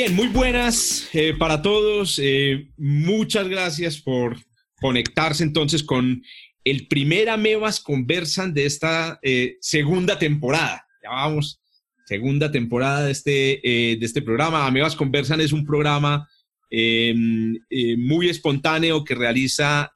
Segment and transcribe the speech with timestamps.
[0.00, 2.20] Bien, muy buenas eh, para todos.
[2.22, 4.36] Eh, muchas gracias por
[4.80, 6.22] conectarse entonces con
[6.62, 10.86] el primer Amebas Conversan de esta eh, segunda temporada.
[11.02, 11.60] Ya vamos,
[12.06, 14.68] segunda temporada de este, de este programa.
[14.68, 16.28] Amebas Conversan es un programa
[16.70, 19.92] muy espontáneo que realiza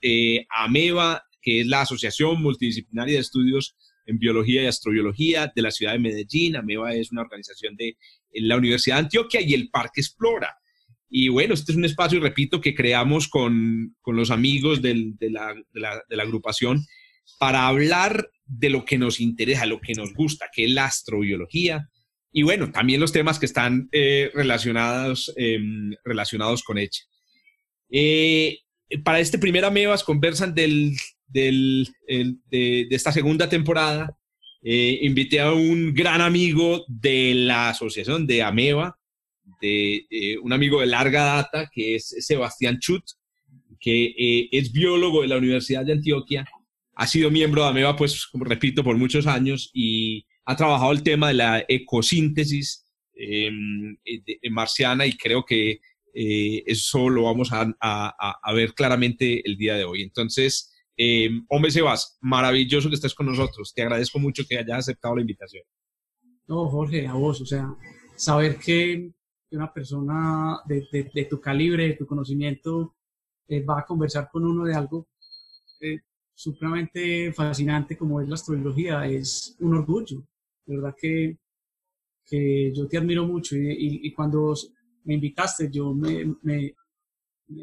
[0.48, 5.92] Ameba, que es la Asociación Multidisciplinaria de Estudios en Biología y Astrobiología de la ciudad
[5.92, 6.56] de Medellín.
[6.56, 7.96] AMEBA es una organización de
[8.34, 10.56] la Universidad de Antioquia y el Parque Explora.
[11.14, 15.16] Y bueno, este es un espacio, y repito, que creamos con, con los amigos del,
[15.18, 16.86] de, la, de, la, de, la, agrupación
[17.38, 21.88] para hablar de lo que nos interesa, lo que nos gusta, que es la astrobiología.
[22.32, 25.60] Y bueno, también los temas que están eh, relacionados, eh,
[26.02, 27.00] relacionados con ella.
[27.90, 28.60] Eh,
[29.04, 30.96] para este primer Amebas conversan del,
[31.26, 34.16] del, el, de, de, esta segunda temporada.
[34.64, 38.96] Eh, invité a un gran amigo de la asociación de Ameba,
[39.60, 43.02] de eh, un amigo de larga data, que es Sebastián Chut,
[43.80, 46.46] que eh, es biólogo de la Universidad de Antioquia.
[46.94, 51.02] Ha sido miembro de Ameba, pues, como repito, por muchos años y ha trabajado el
[51.02, 53.96] tema de la ecosíntesis em,
[54.50, 55.80] marciana y creo que
[56.14, 60.02] eh, eso lo vamos a, a, a, ver claramente el día de hoy.
[60.02, 60.71] Entonces,
[61.04, 63.74] eh, hombre Sebas, maravilloso que estés con nosotros.
[63.74, 65.64] Te agradezco mucho que hayas aceptado la invitación.
[66.46, 67.74] No, Jorge, a vos, o sea,
[68.14, 69.10] saber que
[69.50, 72.94] una persona de, tu calibre, de tu conocimiento,
[73.48, 75.08] eh, va a conversar con uno de algo
[75.80, 75.98] eh,
[76.32, 80.24] supremamente fascinante como es la astrología, es un orgullo.
[80.64, 81.36] De verdad que,
[82.74, 84.54] yo te admiro mucho y, cuando
[85.02, 86.74] me invitaste, yo me, me,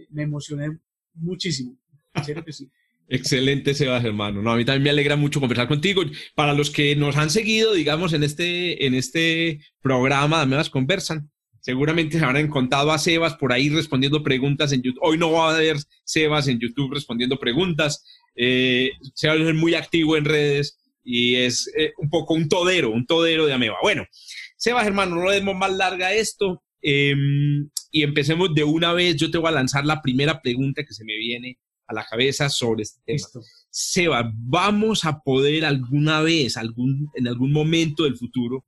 [0.10, 0.78] me emocioné
[1.14, 1.78] muchísimo.
[2.14, 2.70] En que sí.
[3.12, 4.44] Excelente, Sebas, hermano.
[4.44, 6.04] No, a mí también me alegra mucho conversar contigo.
[6.36, 12.20] Para los que nos han seguido, digamos, en este, en este programa, Amebas Conversan, seguramente
[12.20, 15.02] se habrán contado a Sebas por ahí respondiendo preguntas en YouTube.
[15.02, 18.06] Hoy no va a haber Sebas en YouTube respondiendo preguntas.
[18.36, 23.08] Eh, Sebas es muy activo en redes y es eh, un poco un todero, un
[23.08, 23.78] todero de Ameba.
[23.82, 24.06] Bueno,
[24.56, 26.62] Sebas, hermano, no le demos más larga esto.
[26.84, 27.16] Eh,
[27.92, 29.16] y empecemos de una vez.
[29.16, 31.58] Yo te voy a lanzar la primera pregunta que se me viene
[31.90, 33.16] a la cabeza sobre este tema.
[33.16, 33.42] Listo.
[33.72, 38.66] Seba, ¿vamos a poder alguna vez, algún, en algún momento del futuro,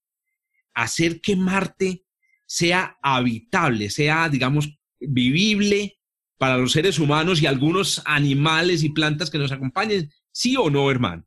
[0.74, 2.04] hacer que Marte
[2.46, 6.00] sea habitable, sea, digamos, vivible
[6.38, 10.12] para los seres humanos y algunos animales y plantas que nos acompañen?
[10.32, 11.24] ¿Sí o no, hermano?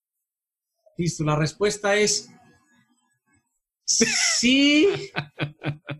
[0.98, 2.28] Listo, la respuesta es
[3.84, 4.88] sí,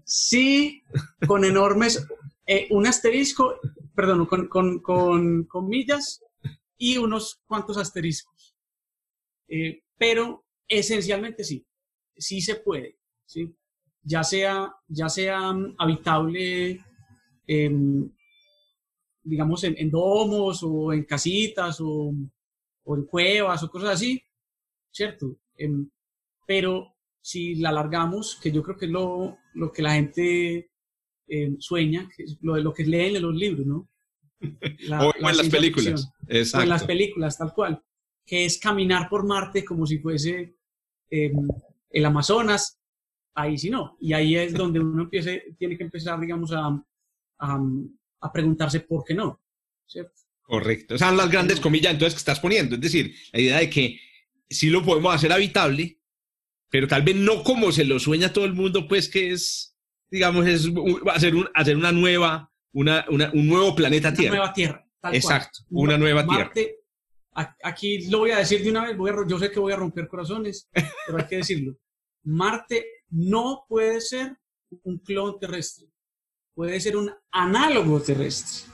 [0.04, 0.82] sí,
[1.26, 2.04] con enormes,
[2.46, 3.60] eh, un asterisco,
[3.94, 5.70] perdón, con, con, con,
[6.76, 8.54] y unos cuantos asteriscos.
[9.48, 11.64] Eh, pero esencialmente sí,
[12.16, 13.54] sí se puede, ¿sí?
[14.02, 16.84] Ya sea, ya sea um, habitable,
[17.46, 17.70] eh,
[19.22, 22.12] digamos, en, en, domos o en casitas o,
[22.84, 24.22] o, en cuevas o cosas así,
[24.90, 25.38] ¿cierto?
[25.56, 25.88] Em,
[26.46, 30.70] pero si la alargamos, que yo creo que es lo, lo que la gente
[31.28, 32.08] eh, sueña,
[32.40, 33.88] lo, lo que leen en los libros, ¿no?
[34.80, 36.10] La, o, la en las películas.
[36.28, 36.58] Exacto.
[36.58, 37.82] O en las películas, tal cual.
[38.26, 40.56] Que es caminar por Marte como si fuese
[41.10, 41.32] eh,
[41.90, 42.78] el Amazonas.
[43.34, 43.96] Ahí sí no.
[44.00, 46.66] Y ahí es donde uno empiece, tiene que empezar, digamos, a,
[47.38, 47.60] a,
[48.20, 49.40] a preguntarse por qué no.
[49.86, 50.12] ¿cierto?
[50.42, 50.94] Correcto.
[50.94, 52.74] Esas son las grandes comillas entonces que estás poniendo.
[52.74, 53.98] Es decir, la idea de que
[54.48, 55.98] si lo podemos hacer habitable,
[56.68, 59.73] pero tal vez no como se lo sueña todo el mundo, pues que es,
[60.14, 60.70] digamos, es
[61.12, 64.36] hacer, un, hacer una nueva, una, una, un nuevo planeta una Tierra.
[64.36, 64.86] Nueva Tierra.
[65.12, 65.84] Exacto, cual.
[65.88, 66.78] una nueva Marte,
[67.34, 67.56] Tierra.
[67.64, 69.76] Aquí lo voy a decir de una vez, voy a, yo sé que voy a
[69.76, 71.76] romper corazones, pero hay que decirlo.
[72.22, 74.36] Marte no puede ser
[74.84, 75.88] un clon terrestre,
[76.54, 78.72] puede ser un análogo terrestre,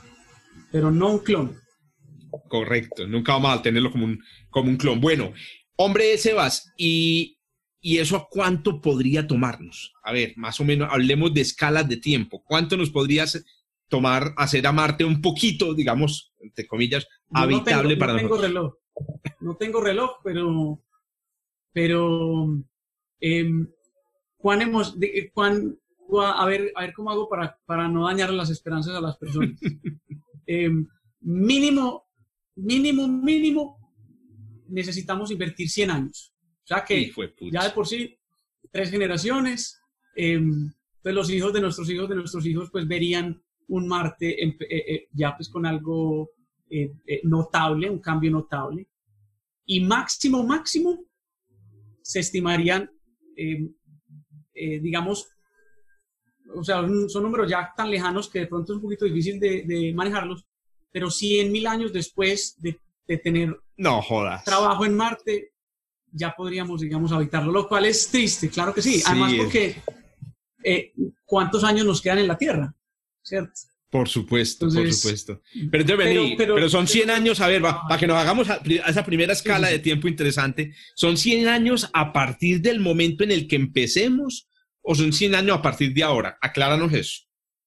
[0.71, 1.59] pero no un clon.
[2.49, 5.01] Correcto, nunca vamos a tenerlo como un, como un clon.
[5.01, 5.33] Bueno,
[5.75, 7.39] hombre Sebas, y
[7.81, 9.93] ¿Y eso a cuánto podría tomarnos?
[10.03, 12.43] A ver, más o menos, hablemos de escalas de tiempo.
[12.43, 13.25] ¿Cuánto nos podría
[13.87, 18.19] tomar hacer a Marte un poquito, digamos, entre comillas, no, habitable no tengo, para no
[18.19, 18.49] tengo nosotros?
[18.49, 18.73] reloj.
[19.39, 20.83] No tengo reloj, pero,
[21.73, 22.63] pero
[23.19, 23.49] eh,
[24.37, 25.79] ¿cuán, hemos, de, cuán,
[26.11, 29.17] pongo a, ver, a ver cómo hago para, para no dañar las esperanzas a las
[29.17, 29.59] personas.
[30.47, 30.85] Em,
[31.21, 32.09] mínimo,
[32.55, 33.93] mínimo, mínimo,
[34.67, 36.30] necesitamos invertir 100 años.
[36.71, 37.11] Sea que
[37.51, 38.17] ya de por sí,
[38.71, 39.81] tres generaciones,
[40.15, 40.71] em,
[41.03, 45.07] pues los hijos de nuestros hijos de nuestros hijos pues verían un Marte eh, eh,
[45.11, 46.29] ya pues con algo
[46.69, 48.87] eh, notable, un cambio notable.
[49.65, 51.03] Y máximo, máximo,
[52.01, 52.89] se estimarían,
[53.35, 53.73] em,
[54.53, 55.27] digamos,
[56.55, 59.93] o sea, son números ya tan lejanos que de pronto es un poquito difícil de,
[59.93, 60.45] manejarlos,
[60.89, 62.79] pero 100 mil años después de,
[63.17, 64.45] tener no jodas.
[64.45, 65.51] trabajo en Marte,
[66.11, 69.01] ya podríamos, digamos, habitarlo, lo cual es triste, claro que sí.
[69.05, 69.75] Además, porque
[70.63, 70.93] eh,
[71.25, 72.73] ¿cuántos años nos quedan en la Tierra?
[73.23, 73.53] ¿Cierto?
[73.91, 75.41] Por supuesto, por supuesto.
[75.69, 75.97] Pero,
[76.37, 79.79] pero, son 100 años, a ver, para que nos hagamos a, esa primera escala de
[79.79, 84.47] tiempo interesante, ¿son 100 años a partir del momento en el que empecemos
[84.81, 86.37] o son 100 años a partir de ahora?
[86.41, 87.23] Acláranos eso.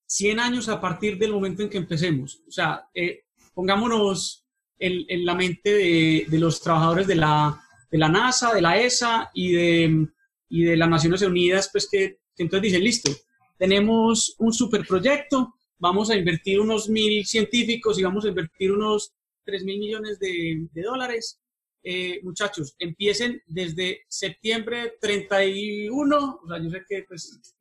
[0.06, 2.42] 100 años a partir del momento en que empecemos.
[2.48, 4.46] O sea, eh, pongámonos
[4.78, 7.60] en, la mente de, los trabajadores de la,
[7.94, 10.08] de la NASA, de la ESA y de,
[10.48, 13.12] y de las Naciones Unidas, pues que, entonces dicen, listo,
[13.56, 19.14] tenemos un superproyecto, vamos a invertir unos mil científicos y vamos a invertir unos
[19.44, 21.38] 3 mil millones de, de dólares
[21.84, 27.54] eh, muchachos, empiecen desde septiembre 31, o sea, yo sé que pues,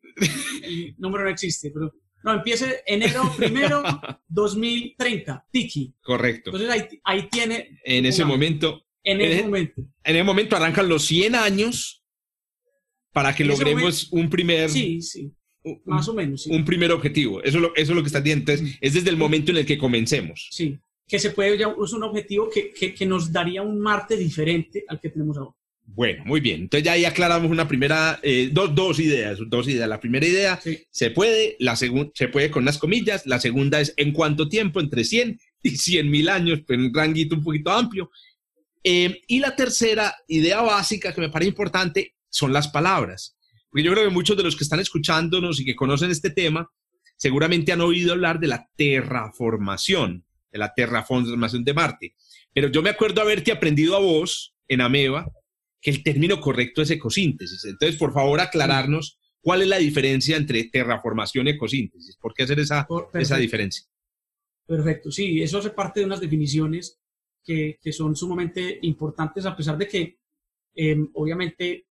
[0.63, 1.94] el número no existe, pero
[2.24, 3.83] no, empiece enero primero
[4.30, 5.94] 2030, Tiki.
[6.01, 6.50] Correcto.
[6.50, 7.80] Entonces ahí, tiene...
[7.83, 8.82] En ese momento...
[9.04, 9.82] En ese momento.
[10.04, 12.04] En ese momento arrancan los 100 años
[13.12, 14.70] para que logremos un primer...
[14.70, 15.32] Sí, sí.
[15.86, 16.46] Más o menos.
[16.48, 17.42] Un primer objetivo.
[17.42, 18.52] Eso es, lo, eso es lo que está diciendo.
[18.52, 20.50] Entonces, es desde el momento en el que comencemos.
[20.52, 20.78] Sí
[21.08, 25.10] que se puede, es un objetivo que, que, nos daría un Marte diferente al que
[25.10, 25.56] tenemos ahora.
[25.86, 26.62] Bueno, muy bien.
[26.62, 29.90] Entonces ya ahí aclaramos una primera, eh, dos, dos, ideas, dos ideas.
[29.90, 30.60] La primera idea,
[30.90, 33.26] se puede, la segunda, se puede con las comillas.
[33.26, 37.36] La segunda es en cuánto tiempo, entre 100 y 100 mil años, pues un ranguito
[37.36, 38.10] un poquito amplio.
[38.83, 43.38] Eh, y la tercera idea básica que me parece importante son las palabras.
[43.69, 46.69] Porque yo creo que muchos de los que están escuchándonos y que conocen este tema,
[47.15, 52.15] seguramente han oído hablar de la terraformación de la terraformación de Marte.
[52.53, 55.30] Pero yo me acuerdo haberte aprendido a vos en Ameba
[55.81, 57.65] que el término correcto es ecosíntesis.
[57.65, 62.15] Entonces, por favor, aclararnos cuál es la diferencia entre terraformación y ecosíntesis.
[62.18, 63.85] ¿Por qué hacer esa, esa diferencia?
[64.65, 67.01] Perfecto, sí, eso hace parte de unas definiciones
[67.44, 70.19] que, que son sumamente importantes, a pesar de que,
[70.75, 71.88] em, obviamente,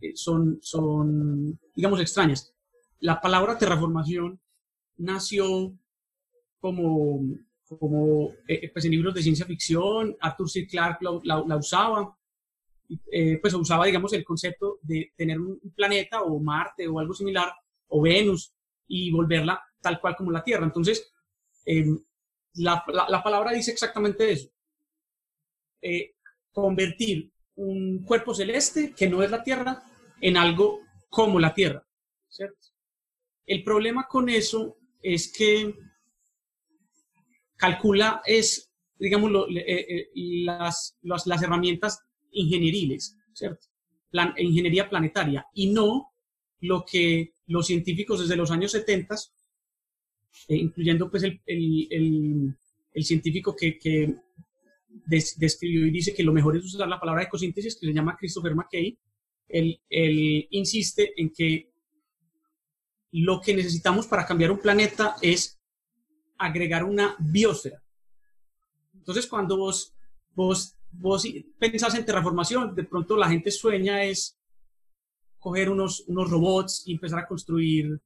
[0.00, 2.54] eh, son, son, digamos, extrañas.
[3.00, 4.40] La palabra terraformación
[4.96, 5.74] nació
[6.58, 7.20] como,
[7.78, 10.66] como eh, pues en libros de ciencia ficción, Arthur C.
[10.66, 12.16] Clarke la, usaba,
[13.12, 17.52] eh, pues usaba, digamos, el concepto de tener un planeta o Marte o algo similar,
[17.88, 18.52] o Venus,
[18.86, 20.64] y volverla tal cual como la Tierra.
[20.64, 21.12] Entonces,
[22.54, 24.50] la, la, palabra dice exactamente eso.
[25.80, 26.14] Eh,
[26.52, 29.82] convertir un cuerpo celeste, que no es la Tierra,
[30.20, 31.86] en algo como la Tierra.
[33.46, 35.74] El problema con eso es que
[37.56, 42.00] calcula es, digamos, eh, eh, las, las, herramientas
[42.30, 43.66] ingenieriles, ¿cierto?
[44.38, 46.12] Ingeniería planetaria, y no
[46.60, 49.16] lo que los científicos desde los años 70,
[50.48, 52.56] eh, incluyendo pues el, el,
[52.92, 54.14] el, científico que, que
[55.06, 58.54] describió y dice que lo mejor es usar la palabra ecosíntesis, que se llama Christopher
[58.54, 58.98] McKay,
[59.48, 61.70] él, él insiste en que
[63.12, 65.60] lo que necesitamos para cambiar un planeta es
[66.38, 67.82] agregar una biosfera.
[68.94, 69.94] Entonces, cuando vos,
[70.34, 71.26] vos, vos
[71.58, 74.38] pensás en terraformación, de pronto la gente sueña es
[75.38, 77.98] coger unos, unos robots y empezar a construir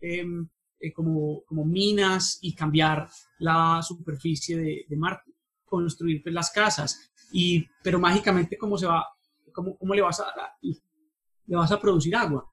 [0.00, 0.48] em,
[0.80, 3.08] eh, como, como, minas y cambiar
[3.38, 5.32] la superficie de, de Marte,
[5.64, 7.12] construir pues, las casas.
[7.32, 9.06] Y, pero mágicamente, ¿cómo, se va,
[9.52, 10.26] cómo, cómo le, vas a,
[10.62, 12.50] le vas a producir agua?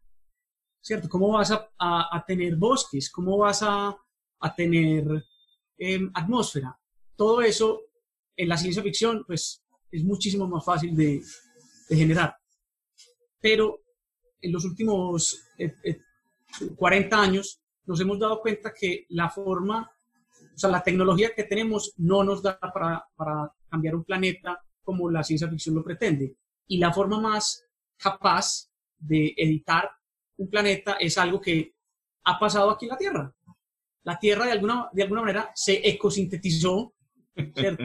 [0.81, 1.09] ¿Cierto?
[1.09, 3.09] ¿Cómo vas a, a tener bosques?
[3.09, 3.97] ¿Cómo vas a,
[4.39, 5.25] a tener
[5.77, 6.77] em, atmósfera.
[7.15, 7.81] Todo eso
[8.35, 11.21] en la ciencia ficción, pues es muchísimo más fácil de,
[11.89, 12.35] generar.
[13.39, 13.79] Pero
[14.41, 15.41] en los últimos
[16.75, 19.91] 40 eh, eh, años nos hemos dado cuenta que la forma,
[20.53, 25.09] o sea, la tecnología que tenemos no nos da para, para cambiar un planeta como
[25.09, 26.35] la ciencia ficción lo pretende.
[26.67, 27.65] Y la forma más
[27.97, 29.89] capaz de editar
[30.37, 31.73] un planeta es algo que
[32.25, 33.33] ha pasado aquí en la Tierra
[34.07, 36.93] la Tierra de alguna, de alguna manera se ecosintetizó,
[37.53, 37.83] ¿cierto?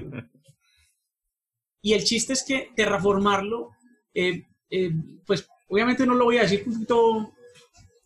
[1.82, 3.70] y el chiste es que terraformarlo,
[4.14, 4.92] eh, eh,
[5.26, 7.34] pues obviamente no lo voy a decir un poquito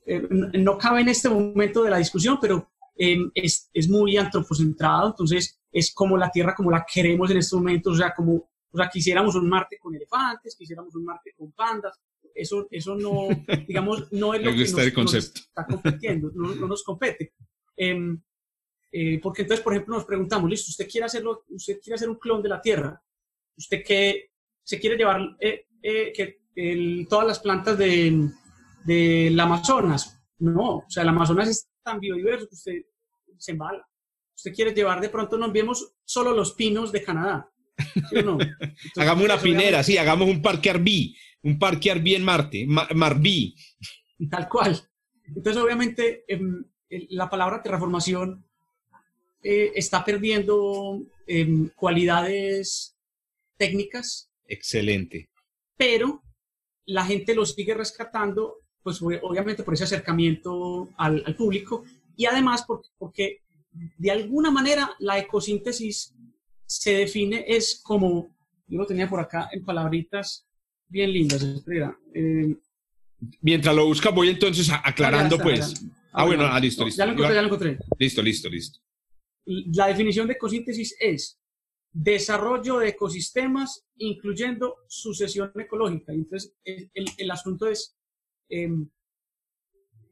[0.07, 5.09] eh, no cabe en este momento de la discusión, pero em, es, es, muy antropocentrado,
[5.09, 8.79] entonces es como la Tierra como la queremos en estos momentos, o sea, como o
[8.79, 11.99] sea, quisiéramos un Marte con elefantes, quisiéramos un Marte con pandas,
[12.35, 13.29] eso, eso no,
[13.67, 17.33] digamos, no es lo que nos, está competiendo, no, no, nos compete.
[17.77, 18.21] Em,
[18.93, 22.17] eh, porque entonces, por ejemplo, nos preguntamos, listo, usted quiere hacerlo, usted quiere hacer un
[22.17, 23.03] clon de la Tierra,
[23.57, 24.31] usted que
[24.63, 25.67] se quiere llevar eh,
[26.15, 28.31] que todas las plantas de,
[28.87, 30.21] del Amazonas.
[30.39, 32.83] No, o sea, el Amazonas es tan biodiverso que usted
[33.39, 33.87] se embala.
[34.35, 37.51] Usted quiere llevar de pronto, no enviemos solo los pinos de Canadá.
[38.97, 43.55] hagamos una pinera, sí, hagamos un parque Arbí, un parque Arbí en Marte, Marbí.
[44.31, 44.81] Tal cual.
[45.25, 46.65] Entonces, obviamente, em,
[47.11, 48.45] la palabra terraformación
[49.43, 52.97] eh, está perdiendo em, cualidades
[53.57, 54.31] técnicas.
[54.47, 55.31] Excelente.
[55.77, 56.23] Pero
[56.87, 61.83] la gente lo sigue rescatando, pues obviamente por ese acercamiento al, público
[62.15, 63.41] y además porque, porque,
[63.99, 66.15] de alguna manera la ecosíntesis
[66.67, 68.33] se define es como,
[68.69, 70.47] yo lo tenía por acá en palabritas
[70.87, 71.45] bien lindas,
[72.15, 72.55] eh,
[73.41, 75.85] Mientras lo busca, voy entonces aclarando, pues.
[76.13, 77.01] Ah, bueno, ah, listo, listo.
[77.01, 77.79] Ya lo encontré, ya lo encontré.
[77.99, 78.79] Listo, listo, listo.
[79.47, 81.41] La definición de ecosíntesis es
[81.91, 86.13] desarrollo de ecosistemas, incluyendo sucesión ecológica.
[86.13, 87.97] Entonces, el, el, asunto es,
[88.49, 88.89] em,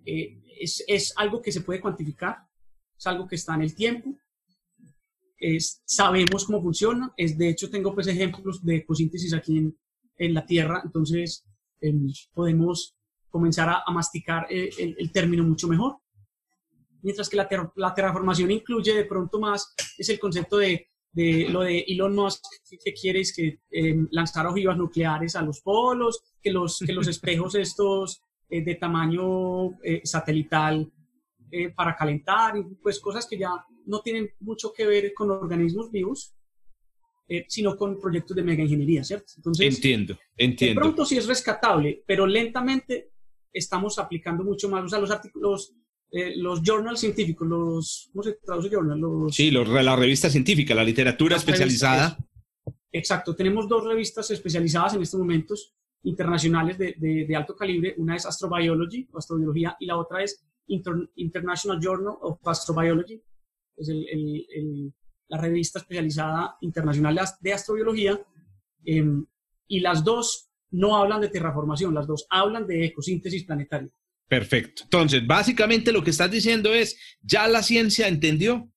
[0.05, 2.39] eh, es, algo que se puede cuantificar,
[2.97, 4.17] es algo que está en el tiempo,
[5.39, 9.59] es, sabemos cómo funciona, es, de hecho tengo pues ejemplos de ecosíntesis aquí
[10.17, 11.45] en, la Tierra, entonces
[11.81, 12.97] em, podemos
[13.29, 15.99] comenzar a, masticar eh, el, el, término mucho mejor.
[17.03, 21.63] Mientras que la, la terraformación incluye de pronto más, es el concepto de de lo
[21.63, 22.43] de Elon Musk
[22.85, 27.07] que quiere es que em, lanzar ojivas nucleares a los polos, que los, que los
[27.09, 30.93] espejos estos eh, de tamaño eh, satelital
[31.51, 33.51] eh, para calentar, pues cosas que ya
[33.87, 36.35] no tienen mucho que ver con organismos vivos,
[37.49, 39.33] sino con proyectos de mega ingeniería, ¿cierto?
[39.37, 40.79] Entonces, entiendo, entiendo.
[40.79, 43.13] De pronto sí es rescatable, pero lentamente
[43.51, 45.73] estamos aplicando mucho más, o sea, los artículos,
[46.11, 48.99] eh, los journals científicos, los, ¿cómo se traduce journal?
[48.99, 52.17] Los, sí, los, la revista científica, la literatura especializada.
[52.93, 56.95] exacto, tenemos dos revistas especializadas en estos momentos internacionales de,
[57.27, 57.95] de, alto calibre.
[57.97, 63.21] Una es Astrobiology, astrobiología, y la otra es International Journal of Astrobiology,
[63.77, 64.93] es el, el,
[65.29, 68.21] la revista especializada internacional de astrobiología.
[68.85, 69.27] Em,
[69.67, 73.91] y las dos no hablan de terraformación, las dos hablan de ecosíntesis planetaria.
[74.29, 74.83] Perfecto.
[74.85, 78.71] Entonces, básicamente lo que estás diciendo es, ya la ciencia entendió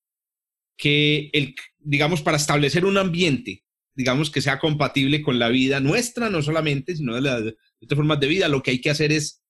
[0.76, 3.64] que, el, digamos, para establecer un ambiente,
[3.94, 7.42] digamos, que sea compatible con la vida nuestra, no solamente, sino de, las
[7.80, 9.42] otras formas de vida, lo que hay que hacer es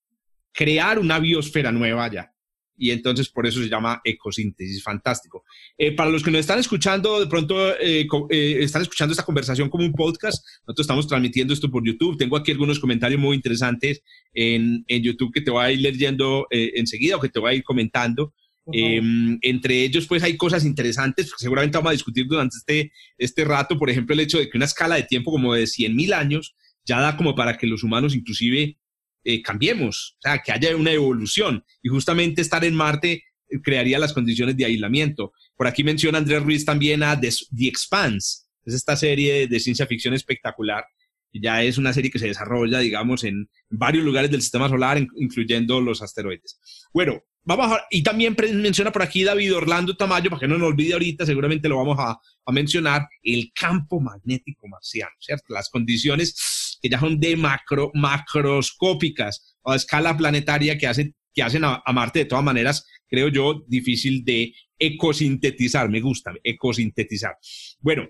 [0.53, 2.33] crear una biosfera nueva ya
[2.79, 5.45] y entonces por eso se llama ecosíntesis, fantástico.
[5.77, 9.69] Eh, para los que nos están escuchando, de pronto eh, eh, están escuchando esta conversación
[9.69, 14.03] como un podcast, nosotros estamos transmitiendo esto por YouTube, tengo aquí algunos comentarios muy interesantes
[14.33, 17.55] en, en YouTube que te voy a ir leyendo enseguida o que te voy a
[17.55, 18.33] ir comentando.
[18.71, 23.45] Em, entre ellos, pues hay cosas interesantes que seguramente vamos a discutir durante este, este
[23.45, 26.55] rato, por ejemplo, el hecho de que una escala de tiempo como de 100.000 años
[26.85, 28.77] ya da como para que los humanos inclusive
[29.25, 31.65] eh, cambiemos, o sea, que haya una evolución.
[31.83, 35.33] Y justamente estar en Marte eh, crearía las condiciones de aislamiento.
[35.57, 40.15] Por aquí menciona Andrés Ruiz también a The, Expanse, es esta serie de ciencia ficción
[40.15, 40.85] espectacular,
[41.33, 45.81] ya es una serie que se desarrolla, digamos, en varios lugares del sistema solar, incluyendo
[45.81, 46.59] los asteroides.
[46.93, 50.69] Bueno, vamos a, y también menciona por aquí David Orlando Tamayo, para que no nos
[50.69, 55.53] olvide ahorita, seguramente lo vamos a, a mencionar, el campo magnético marciano, ¿cierto?
[55.55, 56.35] Las condiciones
[56.81, 61.83] que ya son de macro, macroscópicas o a escala planetaria que, hacen, que hacen a,
[61.93, 65.89] Marte de todas maneras, creo yo, difícil de ecosintetizar.
[65.89, 67.37] Me gusta, ecosintetizar.
[67.81, 68.09] Bueno,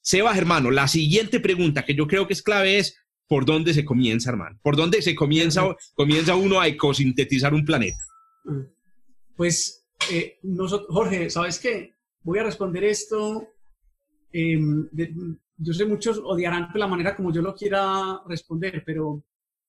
[0.00, 2.96] Seba, hermano, la siguiente pregunta que yo creo que es clave es,
[3.28, 4.58] ¿por dónde se comienza, hermano?
[4.62, 7.98] ¿Por dónde se comienza, comienza uno a ecosintetizar un planeta?
[9.36, 11.94] Pues, eh, nosotros, Jorge, ¿sabes qué?
[12.22, 13.48] Voy a responder esto
[14.32, 14.88] em,
[15.62, 19.22] yo sé muchos odiarán la manera como yo lo quiera responder, pero,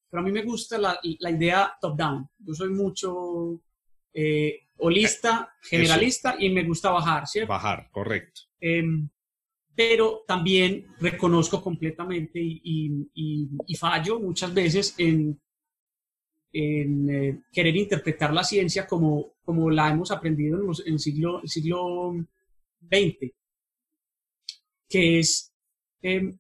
[0.10, 2.30] pero a mí me gusta la, la idea top-down.
[2.40, 3.62] Yo soy mucho
[4.14, 7.50] eh, holista, generalista y me gusta bajar, ¿cierto?
[7.50, 8.42] Bajar, correcto.
[8.60, 9.10] Em,
[9.76, 15.40] pero también reconozco completamente y, y, y, fallo muchas veces en,
[16.54, 21.50] en eh, querer interpretar la ciencia como, como la hemos aprendido en, el siglo, el
[21.50, 22.14] siglo
[22.82, 23.34] XX,
[24.90, 25.51] que es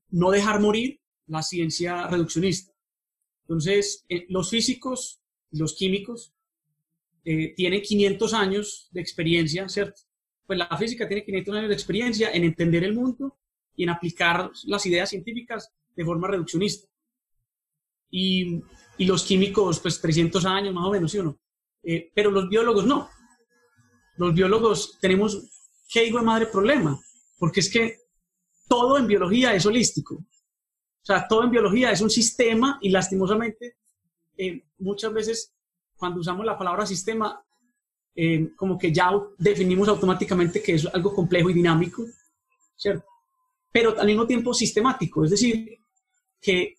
[0.09, 2.73] no dejar morir la ciencia reduccionista.
[3.43, 6.33] Entonces, eh, los físicos los químicos
[7.23, 10.01] eh, tiene 500 años de experiencia, ¿cierto?
[10.47, 13.37] Pues la física tiene 500 años de experiencia en entender el mundo
[13.75, 16.87] y en aplicar las ideas científicas de forma reduccionista.
[18.09, 18.61] Y,
[18.97, 21.39] y los químicos, pues 300 años más o menos, ¿sí o no?
[21.83, 23.09] Eh, pero los biólogos no.
[24.17, 25.47] Los biólogos tenemos,
[25.89, 26.99] ¿qué hijo de madre problema?
[27.37, 28.00] Porque es que
[28.71, 30.15] todo en biología es holístico.
[30.15, 33.75] O sea, todo en biología es un sistema y lastimosamente
[34.37, 35.53] eh, muchas veces
[35.97, 37.43] cuando usamos la palabra sistema,
[38.15, 42.05] eh, como que ya definimos automáticamente que es algo complejo y dinámico,
[42.77, 43.05] ¿cierto?
[43.73, 45.77] Pero al mismo tiempo sistemático, es decir,
[46.39, 46.75] que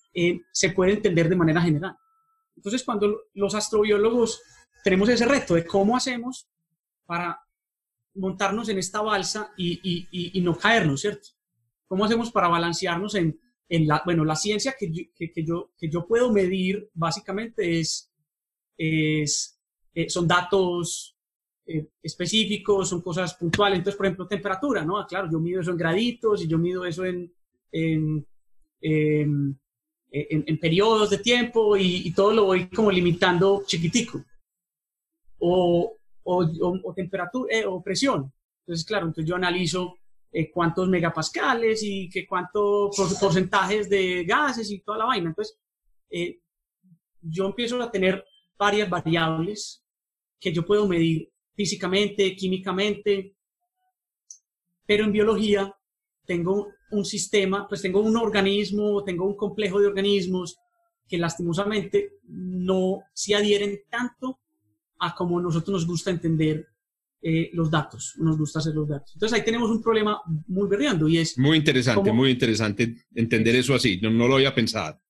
[0.51, 1.95] se puede entender de manera general.
[2.57, 4.43] Entonces, cuando los astrobiólogos
[4.83, 6.49] tenemos ese reto de cómo hacemos
[7.05, 7.39] para
[8.15, 11.29] montarnos en esta balsa y, no caernos, ¿cierto?
[11.93, 16.89] ¿Cómo hacemos para balancearnos en, la, bueno, la ciencia que yo, que, yo, puedo medir
[16.95, 18.11] básicamente es,
[18.79, 19.61] es
[19.93, 21.15] eh, son datos
[21.67, 23.77] eh, específicos, son cosas puntuales.
[23.77, 24.97] Entonces, por ejemplo, temperatura, ¿no?
[24.97, 27.31] Ah, claro, yo mido eso en graditos y yo mido eso en,
[27.71, 28.27] en,
[28.81, 34.25] en, periodos de tiempo y, y, todo lo voy como limitando chiquitico
[35.41, 38.33] o, o, temperatura eh, o presión.
[38.61, 39.99] Entonces, claro, entonces yo analizo
[40.33, 45.29] eh, cuántos megapascales y que cuántos porcentajes de gases y toda la vaina.
[45.29, 45.59] Entonces,
[46.09, 46.41] eh,
[47.21, 48.25] yo empiezo a tener
[48.57, 49.85] varias variables
[50.41, 53.37] que yo puedo medir físicamente, químicamente,
[54.87, 55.75] pero en biología
[56.25, 60.59] tengo un sistema, pues tengo un organismo, tengo un complejo de organismos
[61.07, 64.41] que lastimosamente no se adhieren tanto
[64.99, 66.72] a como nosotros nos gusta entender
[67.25, 69.13] eh, los datos, nos gusta hacer los datos.
[69.15, 71.39] Entonces ahí tenemos un problema muy berreando y es...
[71.39, 75.01] Muy interesante, muy interesante entender eso así, no, no lo había pensado.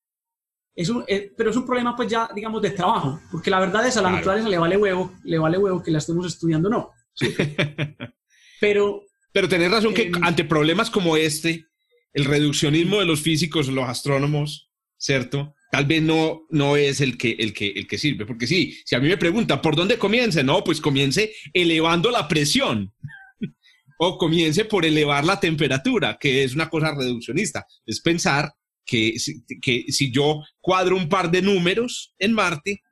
[0.75, 3.87] Es un, eh, pero es un problema pues ya, digamos, de trabajo, porque la verdad
[3.87, 6.91] es a la naturaleza le vale huevo, le vale huevo que la estemos estudiando no.
[8.61, 9.03] pero...
[9.33, 11.65] Pero tenés razón que em, ante problemas como este,
[12.13, 15.55] el reduccionismo de los físicos, los astrónomos, ¿cierto?
[15.73, 18.27] Tal vez no, no es el que, el, que, el que sirve.
[18.27, 20.45] Porque sí, si a mí me pregunta, ¿por dónde comience?
[20.45, 22.93] No, pues comience elevando la presión.
[23.99, 27.67] o comience por elevar la temperatura, que es una cosa reduccionista.
[27.87, 28.53] Es pensar
[28.85, 29.15] que,
[29.63, 32.83] que si yo cuadro un par de números en Marte,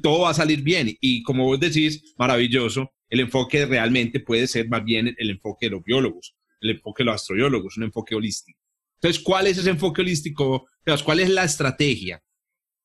[0.00, 0.96] todo va a salir bien.
[1.00, 5.70] Y como vos decís, maravilloso, el enfoque realmente puede ser más bien el enfoque de
[5.70, 8.60] los biólogos, el enfoque de los astrobiólogos, un enfoque holístico.
[8.94, 10.68] Entonces, ¿cuál es ese enfoque holístico?
[11.04, 12.22] ¿Cuál es la estrategia?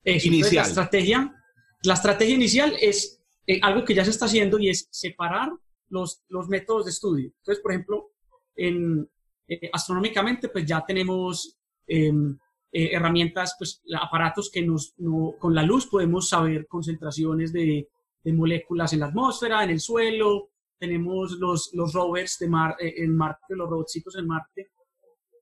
[0.03, 0.55] Inicial.
[0.55, 1.35] La estrategia,
[1.83, 5.51] la estrategia inicial es eh, algo que ya se está haciendo y es separar
[5.89, 7.31] los, los métodos de estudio.
[7.37, 8.11] Entonces, por ejemplo,
[8.55, 9.09] en,
[9.47, 12.37] eh, astronómicamente, pues ya tenemos em,
[12.71, 14.95] eh, herramientas, pues aparatos que nos,
[15.39, 17.89] con la luz podemos saber concentraciones de,
[18.23, 20.49] de, moléculas en la atmósfera, en el suelo.
[20.79, 24.71] Tenemos los, los rovers de Mar, en Marte, los robotcitos en Marte,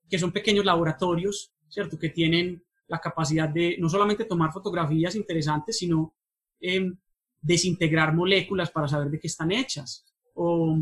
[0.08, 1.98] que son pequeños laboratorios, ¿cierto?
[1.98, 2.62] Que tienen
[2.92, 6.14] la capacidad de no solamente tomar fotografías interesantes, sino
[6.60, 6.94] em,
[7.40, 10.78] desintegrar moléculas para saber de qué están hechas o,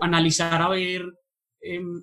[0.00, 1.02] analizar a ver
[1.60, 2.00] em,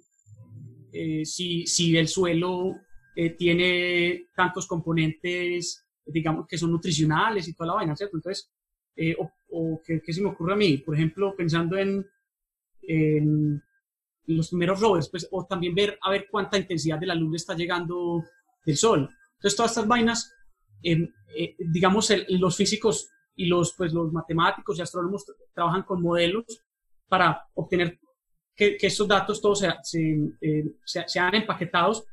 [0.91, 2.75] eh, si, si, el suelo
[3.15, 8.17] eh, tiene tantos componentes, digamos, que son nutricionales y toda la vaina, ¿cierto?
[8.17, 8.52] Entonces,
[8.97, 9.15] eh,
[9.52, 10.80] o, ¿qué, se me ocurre a mí?
[10.80, 12.06] Por ejemplo, pensando en,
[14.25, 17.56] los primeros rovers, pues, o también ver a ver cuánta intensidad de la luz está
[17.56, 18.25] llegando
[18.65, 19.10] del sol.
[19.39, 20.36] Entonces, todas estas vainas,
[20.84, 26.43] eh, eh, digamos, los físicos y los, pues, los matemáticos y astrónomos trabajan con modelos
[27.08, 27.99] para obtener
[28.54, 32.04] que, estos datos todos eh, sean empaquetados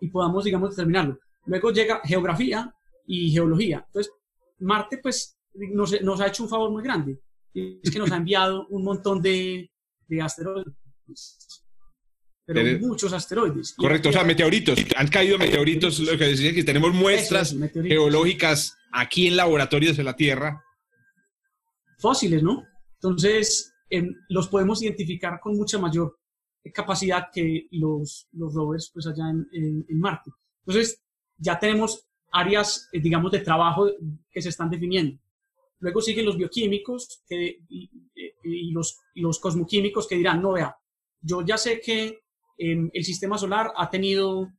[0.00, 1.18] y podamos, digamos, determinarlo.
[1.46, 2.72] Luego llega geografía
[3.06, 3.82] y geología.
[3.86, 4.12] Entonces,
[4.60, 7.20] Marte, pues, nos, nos ha hecho un favor muy grande.
[7.52, 9.68] Y es que nos ha enviado un montón de,
[10.06, 11.64] de asteroides
[12.52, 13.74] pero muchos asteroides.
[13.74, 14.78] Correcto, o sea, meteoritos.
[14.96, 20.16] Han caído meteoritos, lo que decía que tenemos muestras geológicas aquí en laboratorios de la
[20.16, 20.64] Tierra.
[21.98, 22.64] Fósiles, ¿no?
[22.94, 26.18] Entonces, em, los podemos identificar con mucha mayor
[26.74, 29.46] capacidad que los, los rovers pues allá en,
[29.88, 30.30] en, Marte.
[30.66, 31.02] Entonces,
[31.38, 33.90] ya tenemos áreas, eh, digamos, de trabajo
[34.30, 35.18] que se están definiendo.
[35.78, 37.90] Luego siguen los bioquímicos que, y,
[38.44, 40.76] y, los, y los cosmoquímicos que dirán, no, vea,
[41.22, 42.20] yo ya sé que
[42.60, 44.52] el sistema solar ha tenido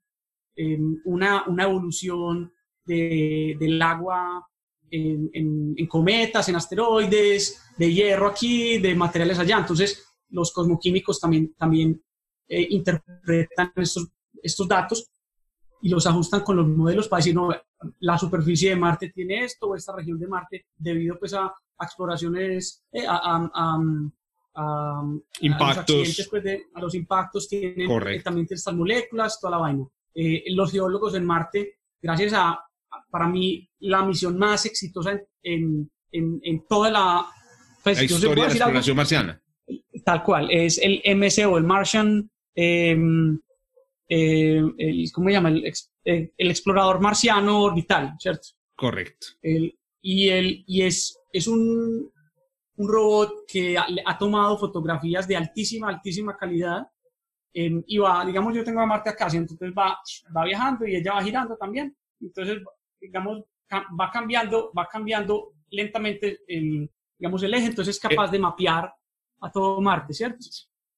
[0.56, 2.52] em, una, una, evolución
[2.84, 4.48] del agua
[4.90, 9.60] en, cometas, en asteroides, de hierro aquí, de materiales allá.
[9.60, 12.04] Entonces, los cosmoquímicos también, también
[12.48, 14.10] eh, interpretan estos,
[14.42, 15.10] estos datos
[15.82, 17.50] y los ajustan con los modelos para decir, no,
[18.00, 22.84] la superficie de Marte tiene esto, o esta región de Marte, debido pues a, exploraciones,
[22.92, 23.78] eh, a,
[25.42, 25.96] impactos.
[25.96, 29.86] A los, pues, a los impactos, tienen eh, también estas moléculas, toda la vaina.
[30.14, 32.60] Eh, los geólogos en Marte, gracias a,
[33.10, 37.26] para mí, la misión más exitosa en, en, en toda la...
[37.84, 39.42] Pues, la historia de la exploración marciana.
[40.04, 42.30] Tal cual, es el MSO, el Martian...
[42.54, 43.40] Em,
[44.14, 45.50] el, ¿Cómo se llama?
[45.50, 48.50] El, el, explorador marciano orbital, ¿cierto?
[48.76, 49.28] Correcto.
[49.42, 52.12] El, y, el, y es, es un,
[52.82, 56.88] un robot que ha, tomado fotografías de altísima, altísima calidad
[57.54, 60.00] em, y va, digamos, yo tengo a Marte acá, entonces va,
[60.36, 61.96] va viajando y ella va girando también.
[62.20, 62.60] Entonces,
[63.00, 66.90] digamos, va cambiando, va cambiando lentamente el,
[67.20, 68.32] digamos, el eje, entonces es capaz eh.
[68.32, 68.92] de mapear
[69.42, 70.46] a todo Marte, ¿cierto?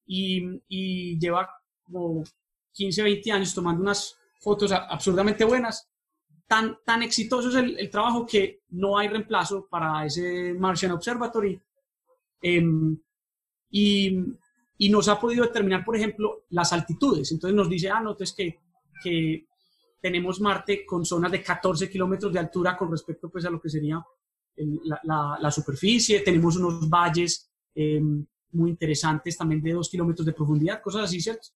[0.06, 1.50] Y, y lleva
[1.84, 2.24] como
[2.72, 5.90] 15, 20 años tomando unas fotos absurdamente buenas
[6.48, 11.60] tan, tan exitoso es el, trabajo que no hay reemplazo para ese Martian Observatory.
[12.46, 13.00] Em,
[13.72, 14.20] y,
[14.78, 17.32] y, nos ha podido determinar, por ejemplo, las altitudes.
[17.32, 18.60] Entonces nos dice, ah, no, entonces que,
[19.02, 19.48] que
[20.02, 23.70] tenemos Marte con zonas de 14 kilómetros de altura con respecto pues, a lo que
[23.70, 24.04] sería
[24.58, 26.20] la, la, superficie.
[26.20, 31.48] Tenemos unos valles em, muy interesantes también de 2 kilómetros de profundidad, cosas así, ¿cierto?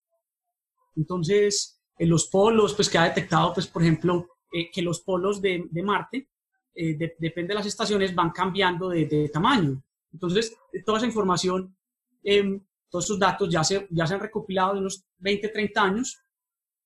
[0.96, 5.42] Entonces, en los polos, pues que ha detectado, pues, por ejemplo, eh, que los polos
[5.42, 6.30] de, de Marte,
[6.74, 9.84] eh, depende de las estaciones, van cambiando de, de tamaño.
[10.18, 11.76] Entonces, toda esa información,
[12.24, 16.20] eh, todos esos datos ya se, ya se han recopilado de unos 20, 30 años.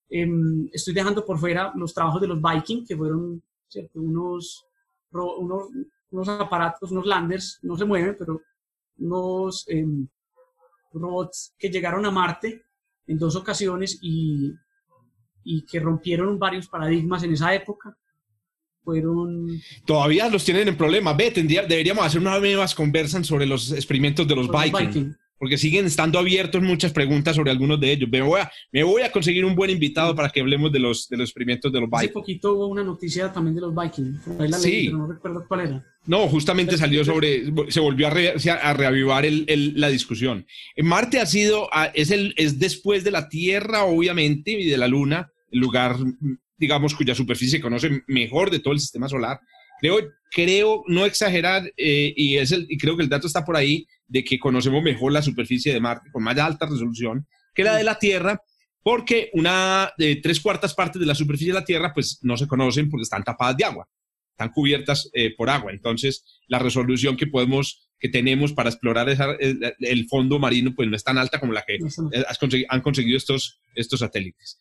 [0.09, 3.41] Em, estoy dejando por fuera los trabajos de los Viking, que fueron
[3.93, 4.65] Unos,
[5.13, 5.69] unos,
[6.11, 8.41] unos, aparatos, unos landers, no se mueven, pero
[8.97, 10.09] unos em,
[10.91, 12.65] robots que llegaron a Marte
[13.07, 14.53] en dos ocasiones y
[15.43, 17.97] y que rompieron varios paradigmas en esa época.
[18.83, 19.47] Fueron...
[19.85, 21.13] Todavía los tienen en problema.
[21.13, 25.17] Ve, deberíamos hacer unas nuevas conversan sobre los experimentos de los, Vikings.
[25.37, 28.07] Porque siguen estando abiertos muchas preguntas sobre algunos de ellos.
[28.11, 31.09] Me voy, a, me voy a conseguir un buen invitado para que hablemos de los,
[31.09, 32.03] de los experimentos de los Vikings.
[32.03, 34.19] Hace poquito hubo una noticia también de los Vikings.
[34.61, 34.89] sí.
[34.89, 35.85] no recuerdo cuál era.
[36.05, 40.45] No, justamente salió sobre, se volvió a, a reavivar el, la discusión.
[40.77, 45.31] Marte ha sido, es, el, es después de la Tierra, obviamente, y de la Luna,
[45.51, 45.97] el lugar,
[46.61, 49.39] digamos, cuya superficie se conoce mejor de todo el sistema solar.
[49.79, 49.97] Creo,
[50.29, 53.87] creo no exagerar, eh, y, es el, y creo que el dato está por ahí,
[54.07, 57.83] de que conocemos mejor la superficie de Marte con más alta resolución que la de
[57.83, 58.39] la Tierra,
[58.83, 62.47] porque una de tres cuartas partes de la superficie de la Tierra, pues no se
[62.47, 63.87] conocen porque están tapadas de agua
[64.41, 65.71] están cubiertas eh, por agua.
[65.71, 69.07] Entonces, la resolución que podemos, que tenemos para explorar
[69.39, 73.61] el, fondo marino, pues no es tan alta como la que eh, han conseguido estos,
[73.75, 74.57] estos satélites.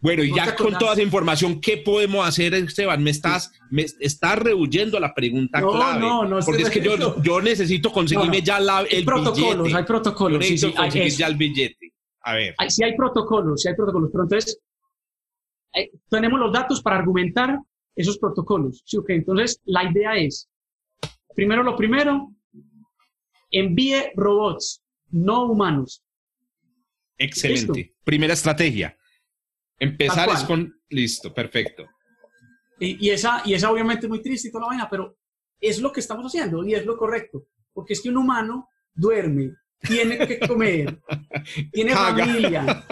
[0.00, 3.02] Bueno, y ya con toda esa información, ¿qué podemos hacer, Esteban?
[3.02, 6.00] Me estás, me estás rehuyendo la pregunta no, clave.
[6.00, 9.76] No, no, Porque es que yo, yo necesito conseguirme ya la, el hay protocolos, billete.
[9.76, 11.92] Hay protocolos, sí, sí, conseguir ya el billete.
[12.22, 12.54] A ver.
[12.68, 14.10] sí hay protocolos, sí hay protocolos.
[14.12, 14.60] Pero entonces,
[15.74, 17.58] eh, tenemos los datos para argumentar
[17.96, 18.82] esos protocolos.
[18.84, 18.98] ¿sí?
[18.98, 19.16] Okay.
[19.16, 20.48] Entonces, la idea es,
[21.34, 22.32] primero lo primero,
[23.50, 26.04] envíe robots no humanos.
[27.16, 27.94] Excelente.
[28.04, 28.97] Primera estrategia.
[29.78, 31.86] Empezar es con, listo, perfecto.
[32.80, 35.16] Y, esa, y esa obviamente es muy triste y toda la vaina, pero
[35.60, 37.46] es lo que estamos haciendo y es lo correcto.
[37.72, 41.00] Porque es que un humano duerme, tiene que comer,
[41.72, 42.84] tiene familia.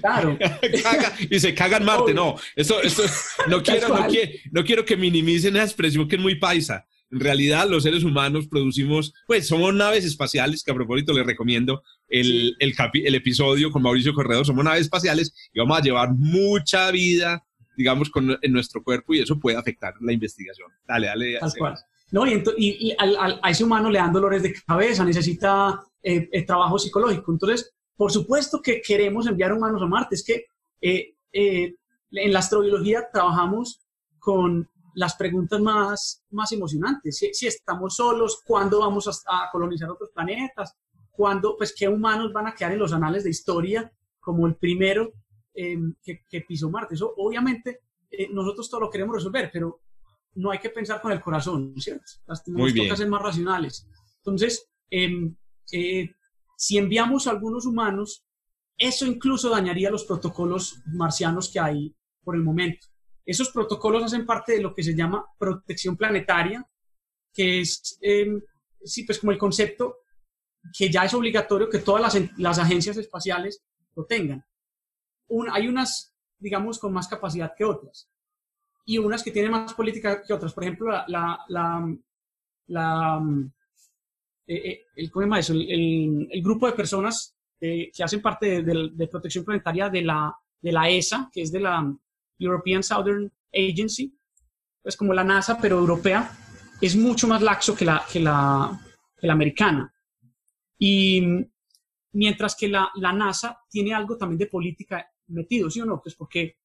[0.00, 0.38] Claro.
[1.30, 2.14] y se caga en Marte.
[2.14, 3.02] No, eso, eso
[3.46, 6.86] no, quiero, no, quiero, no quiero que minimicen esa expresión que es muy paisa.
[7.10, 11.82] En realidad, los seres humanos producimos, pues somos naves espaciales, que a propósito les recomiendo
[12.10, 16.90] el, el, el episodio con Mauricio Corredor, somos naves espaciales y vamos a llevar mucha
[16.90, 17.46] vida,
[17.76, 20.70] digamos, con, en nuestro cuerpo y eso puede afectar la investigación.
[20.86, 21.38] Dale, dale.
[22.12, 26.78] No, y, y, a ese humano le dan dolores de cabeza, necesita eh, eh, trabajo
[26.78, 27.30] psicológico.
[27.30, 30.16] Entonces, por supuesto que queremos enviar humanos a Marte.
[30.16, 30.46] Es que
[30.80, 33.80] eh, en la astrobiología trabajamos
[34.18, 37.18] con las preguntas más, más emocionantes.
[37.18, 40.74] Si, estamos solos, ¿cuándo vamos a, colonizar otros planetas?
[41.20, 45.12] ¿Cuándo, pues, qué humanos van a quedar en los anales de historia como el primero
[45.52, 46.94] em, que, que, pisó Marte?
[46.94, 47.80] Eso, obviamente,
[48.30, 49.82] nosotros todo lo queremos resolver, pero
[50.36, 52.04] no hay que pensar con el corazón, ¿cierto?
[52.24, 53.86] Las toca ser más racionales.
[54.16, 55.30] Entonces, eh,
[55.72, 56.10] eh,
[56.56, 58.24] si enviamos a algunos humanos,
[58.78, 62.86] eso incluso dañaría los protocolos marcianos que hay por el momento.
[63.26, 66.66] Esos protocolos hacen parte de lo que se llama protección planetaria,
[67.30, 68.40] que es, em,
[68.82, 69.98] sí, pues como el concepto
[70.76, 73.62] que ya es obligatorio que todas las, las agencias espaciales
[73.94, 74.44] lo tengan.
[75.52, 78.08] hay unas, digamos, con más capacidad que otras
[78.84, 80.52] y unas que tienen más política que otras.
[80.52, 81.96] Por ejemplo, la, la,
[82.66, 83.22] la,
[84.46, 90.34] el, el, el, grupo de personas que hacen parte de, de, protección planetaria de la,
[90.60, 91.94] de la ESA, que es de la
[92.38, 94.12] European Southern Agency,
[94.82, 96.32] pues como la NASA, pero europea,
[96.80, 98.80] es mucho más laxo que la, que la,
[99.18, 99.92] que la americana.
[100.82, 101.22] Y
[102.12, 106.00] mientras que la, la, NASA tiene algo también de política metido, ¿sí o no?
[106.02, 106.56] Pues porque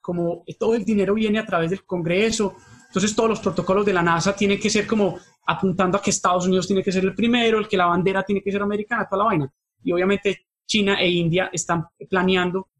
[0.00, 4.02] como todo el dinero viene a través del Congreso, entonces todos los protocolos de la
[4.02, 7.58] NASA tienen que ser como apuntando a que Estados Unidos tiene que ser el primero,
[7.58, 9.52] el que la bandera tiene que ser americana, toda la vaina.
[9.84, 12.70] Y obviamente China e India están planeando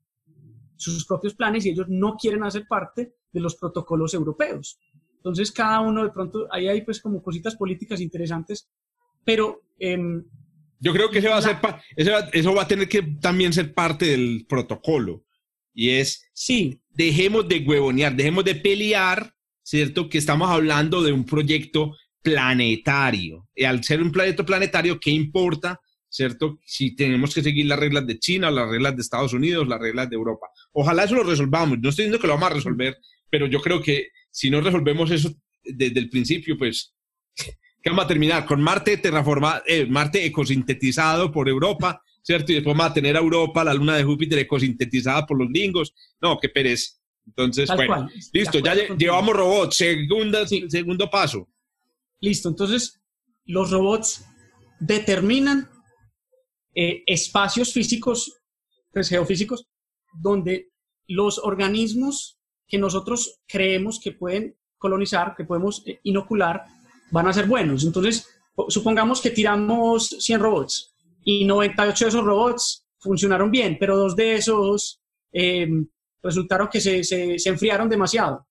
[0.76, 4.80] sus propios planes y ellos no quieren hacer parte de los protocolos europeos.
[5.16, 8.66] Entonces cada uno de pronto, ahí hay pues como cositas políticas interesantes,
[9.22, 9.60] pero...
[9.78, 10.24] Em,
[10.80, 11.58] Yo creo que eso va, a ser
[12.32, 15.24] eso va a tener que también ser parte del protocolo.
[15.72, 16.80] Y es, sí.
[16.88, 20.08] dejemos de huevonear, dejemos de pelear, ¿cierto?
[20.08, 23.48] Que estamos hablando de un proyecto planetario.
[23.54, 26.58] Y al ser un proyecto planetario, ¿qué importa ¿cierto?
[26.64, 30.10] Si tenemos que seguir las reglas de China, las reglas de Estados Unidos, las reglas
[30.10, 30.48] de Europa.
[30.72, 31.78] Ojalá eso lo resolvamos.
[31.78, 32.98] No estoy diciendo que lo vamos a resolver,
[33.30, 36.92] pero yo creo que si no resolvemos eso desde el principio, pues,
[37.82, 38.46] ¿qué vamos a terminar?
[38.46, 42.52] Con Marte terraformado, eh, Marte ecosintetizado por Europa, ¿cierto?
[42.52, 45.94] Y después vamos a tener a Europa, la luna de Júpiter ecosintetizada por los lingos.
[46.20, 46.94] No, qué pereza.
[47.26, 49.76] Entonces, bueno, listo, ya llevamos robots.
[49.76, 51.48] Segunda, Segundo paso.
[52.20, 53.00] Listo, entonces
[53.44, 54.24] los robots
[54.80, 55.68] determinan
[56.74, 58.40] eh, espacios físicos,
[58.92, 59.66] pues, geofísicos,
[60.12, 60.70] donde
[61.06, 62.38] los organismos
[62.68, 66.64] que nosotros creemos que pueden colonizar, que podemos eh, inocular,
[67.10, 67.84] van a ser buenos.
[67.84, 68.28] Entonces,
[68.68, 70.94] supongamos que tiramos 100 robots
[71.24, 75.00] y 98 de esos robots funcionaron bien, pero dos de esos
[75.32, 75.86] em,
[76.22, 78.46] resultaron que se, se, enfriaron demasiado,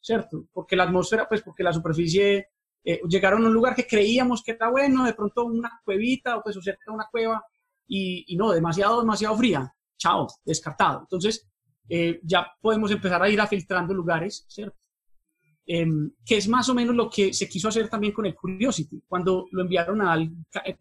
[0.00, 0.46] ¿cierto?
[0.52, 2.48] Porque la atmósfera, pues porque la superficie,
[2.84, 6.42] eh, llegaron a un lugar que creíamos que era bueno, de pronto una cuevita o
[6.42, 7.44] pues o cerca de una cueva
[7.86, 11.00] y, no, demasiado, demasiado fría, chao, descartado.
[11.00, 11.46] Entonces,
[11.88, 14.78] eh, ya podemos empezar a ir a filtrando lugares, ¿cierto?
[15.64, 19.02] Em, que es más o menos lo que se quiso hacer también con el Curiosity.
[19.06, 20.30] Cuando lo enviaron al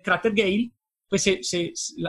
[0.03, 0.71] cráter Gale,
[1.07, 1.29] pues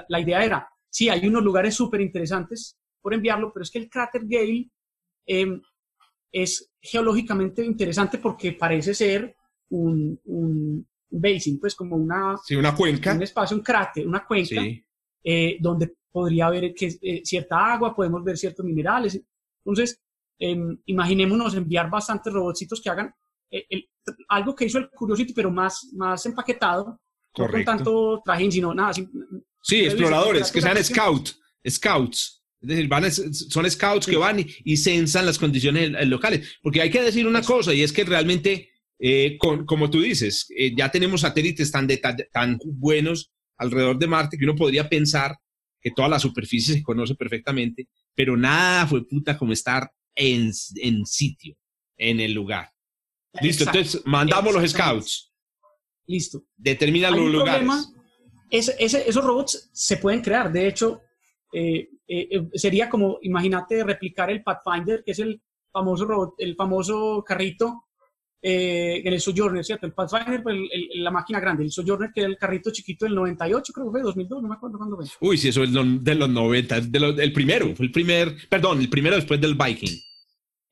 [0.09, 3.91] la, idea era, sí, hay unos lugares súper interesantes por enviarlo, pero es que el
[3.91, 4.71] cráter Gale
[5.27, 5.61] em,
[6.31, 9.37] es geológicamente interesante porque parece ser
[9.69, 13.13] un, un, basin, pues como una, sí, una cuenca.
[13.13, 14.63] Un espacio, un cráter, una cuenca,
[15.23, 19.21] eh, donde podría haber que, eh, cierta agua, podemos ver ciertos minerales.
[19.65, 20.02] Entonces,
[20.51, 23.15] em, imaginémonos enviar bastantes robotcitos que hagan
[23.51, 23.89] eh,
[24.29, 27.01] algo que hizo el Curiosity, pero más, más empaquetado,
[27.39, 28.93] no con tanto trajín, sino nada.
[29.63, 31.31] sí, exploradores, que sean scout,
[31.69, 32.43] scouts.
[32.61, 36.59] Es decir, van, son scouts que van y, y censan las condiciones locales.
[36.63, 38.73] Porque hay que decir una cosa, y es que realmente
[39.05, 41.89] eh, como tú dices, eh, ya tenemos satélites tan,
[42.33, 45.37] tan buenos alrededor de Marte que uno podría pensar
[45.81, 51.07] que toda la superficie se conoce perfectamente, pero nada fue puta como estar en, en
[51.07, 51.57] sitio,
[51.97, 52.71] en el lugar.
[53.41, 55.33] Listo, entonces mandamos los scouts.
[56.07, 56.45] Listo.
[56.57, 57.93] Determina los lugares.
[58.51, 60.53] esos robots se pueden crear.
[60.53, 61.01] De hecho,
[61.53, 61.89] eh,
[62.55, 65.41] sería como, imagínate, replicar el Pathfinder, que es el
[65.73, 67.85] famoso robot, el famoso carrito
[68.45, 69.87] eh, en el Sojourner, ¿cierto?
[69.87, 70.57] El Pathfinder, pues,
[70.95, 74.03] la máquina grande, el Sojourner, que era el carrito chiquito del 98, creo que fue,
[74.03, 75.07] 2002, no me acuerdo cuándo fue.
[75.21, 79.15] Uy, sí, eso es de los 90, de el primero, el primer, perdón, el primero
[79.15, 79.97] después del Viking.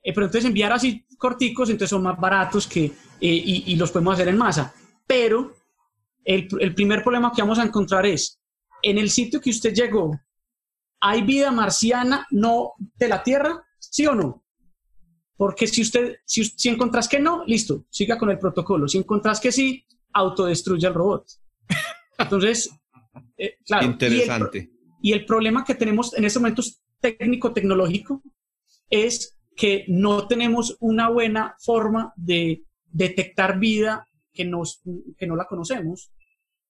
[0.03, 3.93] Eh, pero entonces enviar así corticos, entonces son más baratos que, eh, y, y, los
[3.93, 4.75] podemos hacer en masa.
[5.07, 5.55] Pero
[6.25, 8.41] el, el primer problema que vamos a encontrar es,
[8.83, 10.19] en el sitio que usted llegó,
[11.01, 13.63] ¿hay vida marciana no de la Tierra?
[13.79, 14.43] ¿Sí o no?
[15.41, 18.87] Porque si usted, si, si encontrás que no, listo, siga con el protocolo.
[18.87, 21.25] Si encontrás que sí, autodestruye el robot.
[22.19, 22.71] Entonces,
[23.39, 23.87] eh, claro.
[23.87, 24.71] Interesante.
[25.01, 26.63] Y el, problema que tenemos en este momento
[27.01, 28.23] técnico-tecnológico
[28.91, 34.83] es que no tenemos una buena forma de detectar vida que, nos,
[35.17, 36.13] que no la conocemos,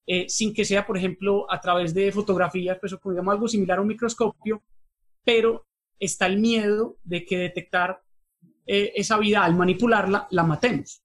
[0.07, 3.79] eh, sin que sea, por ejemplo, a través de fotografías, pues, o digamos algo similar
[3.79, 4.63] a un microscopio,
[5.25, 5.67] pero
[5.99, 8.01] está el miedo de que detectar
[8.65, 11.03] eh, esa vida, al manipularla, la matemos.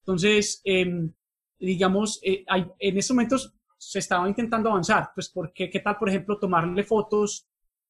[0.00, 1.12] Entonces, em,
[1.58, 2.44] digamos, eh,
[2.78, 7.46] en estos momentos se estaba intentando avanzar, pues porque, ¿qué tal, por ejemplo, tomarle fotos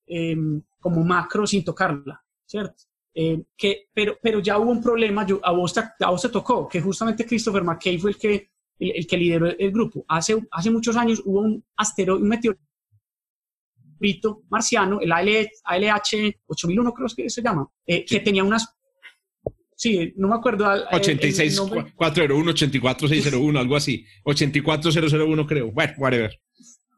[0.07, 2.85] em, como macro sin tocarla, ¿cierto?
[3.15, 6.29] Em, que, pero, pero ya hubo un problema, yo, a, vos te, a vos te
[6.29, 10.05] tocó, que justamente Christopher McKay fue el que, el, que lideró el, grupo.
[10.09, 12.63] Hace, hace muchos años hubo un asteroide, un meteorito
[14.49, 18.78] marciano, el ALH 8001 creo que se llama, eh, que tenía unas
[19.79, 20.67] sí, no me acuerdo.
[20.93, 21.61] 86
[21.95, 24.05] 401, 84 601, algo así.
[24.25, 25.71] 84001 creo.
[25.71, 26.39] Bueno, whatever.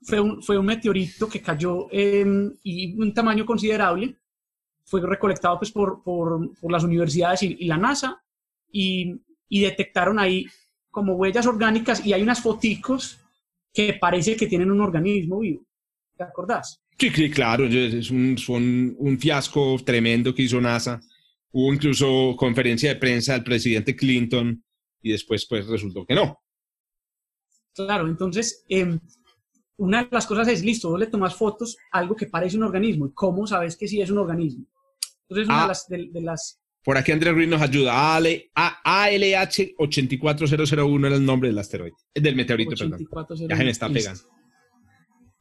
[0.03, 4.17] Fue un, fue un meteorito que cayó y un tamaño considerable.
[4.85, 8.21] Fue recolectado pues, por, por, por las universidades y, la NASA
[8.73, 9.15] y,
[9.49, 10.47] y, detectaron ahí
[10.91, 13.21] como huellas orgánicas y hay unas foticos
[13.73, 15.65] que parece que tienen un organismo vivo.
[16.17, 16.83] ¿Te acordás?
[16.99, 21.01] Sí, sí, claro, es un, son un fiasco tremendo que hizo NASA.
[21.53, 24.65] Hubo incluso conferencia de prensa del presidente Clinton
[25.03, 26.39] y después pues resultó que no.
[27.75, 29.01] Claro, entonces em,
[29.81, 33.07] una de las cosas es, listo, vos le tomas fotos algo que parece un organismo.
[33.07, 34.67] ¿Y cómo sabes que sí es un organismo?
[35.23, 35.69] Entonces, una de, ah.
[35.69, 36.61] las, de, las...
[36.85, 38.17] Por aquí Andrés Ruiz nos ayuda.
[38.17, 43.09] ALH 84001 era el nombre del asteroide, del meteorito, perdón.
[43.49, 44.21] Ya se me está pegando.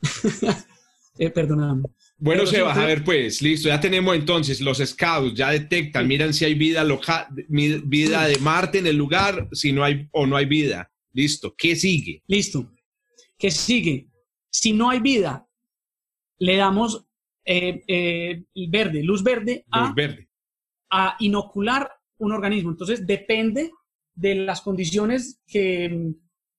[1.20, 1.84] eh, perdóname.
[2.20, 6.44] Bueno, Sebas, a ver pues, listo, ya tenemos entonces los scouts, ya detectan, miran si
[6.44, 10.46] hay vida local, vida de Marte en el lugar, si no hay o no hay
[10.46, 10.92] vida.
[11.14, 12.24] Listo, ¿qué sigue?
[12.28, 12.72] Listo.
[13.38, 14.10] ¿Qué sigue?
[14.50, 15.48] Si no hay vida,
[16.40, 17.06] le damos
[17.46, 20.30] eh, eh, verde, luz verde, a, verde
[20.90, 22.72] a inocular un organismo.
[22.72, 23.72] Entonces, depende
[24.14, 26.14] de las condiciones que,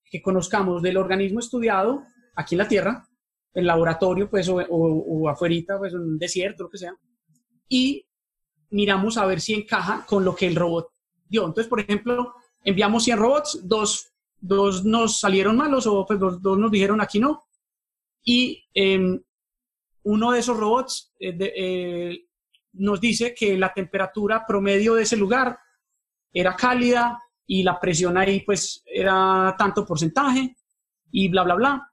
[0.04, 3.08] que conozcamos del organismo estudiado aquí en la Tierra,
[3.54, 6.94] en laboratorio, pues, o, o, pues, un desierto, lo que sea,
[7.68, 8.06] y
[8.70, 10.92] miramos a ver si encaja con lo que el robot
[11.28, 11.46] dio.
[11.46, 12.34] Entonces, por ejemplo,
[12.64, 17.18] enviamos 100 robots, dos, dos nos salieron malos o pues dos, dos nos dijeron aquí
[17.18, 17.44] no,
[18.22, 19.20] y em,
[20.02, 22.26] uno de esos robots eh, eh,
[22.72, 25.58] nos dice que la temperatura promedio de ese lugar
[26.32, 30.56] era cálida y la presión ahí pues era tanto porcentaje
[31.10, 31.89] y bla, bla, bla.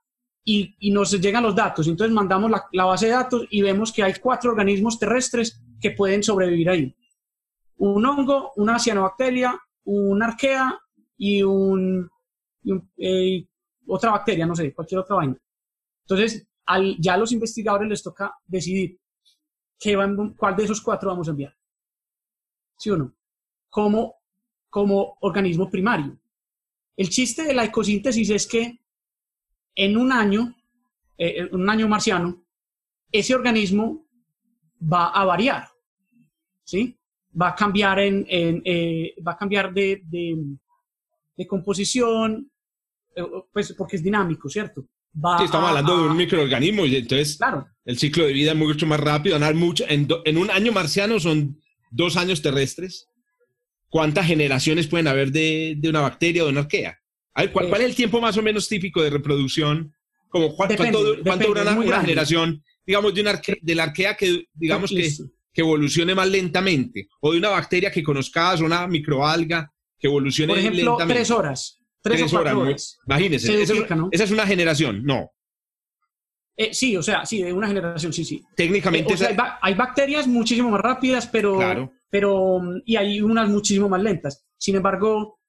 [0.50, 1.88] Y, y nos llegan los datos.
[1.88, 5.92] Entonces mandamos la, la, base de datos y vemos que hay cuatro organismos terrestres que
[5.92, 6.96] pueden sobrevivir ahí.
[7.78, 10.80] Un hongo, una cianobacteria, una arquea
[11.18, 12.10] y, un,
[12.98, 13.46] eh,
[13.88, 15.38] otra bacteria, no sé, cualquier otra vaina.
[16.02, 19.00] Entonces, al, ya a los investigadores les toca decidir
[19.80, 21.56] qué van, cuál de esos cuatro vamos a enviar.
[22.78, 23.14] ¿Sí o no?
[23.70, 24.16] Como,
[24.70, 26.18] como organismo primario.
[26.96, 28.80] El chiste de la ecosíntesis es que
[29.78, 30.54] en un año,
[31.18, 32.44] eh, en un año marciano,
[33.12, 34.06] ese organismo
[34.82, 35.70] va a variar,
[36.64, 37.00] ¿sí?
[37.40, 40.02] Va a cambiar, en, eh, va a cambiar de,
[41.38, 42.52] de composición,
[43.16, 44.86] eh, pues porque es dinámico, ¿cierto?
[45.44, 47.68] estamos hablando de un microorganismo y entonces claro.
[47.86, 49.40] el ciclo de vida es mucho más rápido.
[49.56, 51.60] mucho, en, en, un año marciano son
[51.90, 53.08] dos años terrestres.
[53.90, 57.00] ¿Cuántas generaciones pueden haber de, de una bacteria o de una arquea?
[57.52, 59.94] ¿Cuál, ¿cuál, es el tiempo más o menos típico de reproducción?
[60.30, 60.76] Como, ¿Cuánto,
[61.24, 65.10] cuánto dura una, generación, digamos, de, una de la arquea que, digamos, que,
[65.54, 67.08] que, evolucione más lentamente?
[67.22, 71.80] O de una bacteria que conozcas, una microalga que evolucione Por ejemplo, tres horas.
[72.02, 73.00] Tres, horas.
[73.06, 73.74] Imagínense, esa,
[74.12, 75.32] es una generación, no.
[76.56, 78.44] Eh, sí, o sea, sí, de una generación, sí, sí.
[78.56, 79.14] Técnicamente.
[79.14, 81.92] Eh, hay, bacterias muchísimo más rápidas, pero, claro.
[82.10, 82.62] pero.
[82.86, 84.46] Y hay unas muchísimo más lentas.
[84.58, 85.40] Sin embargo,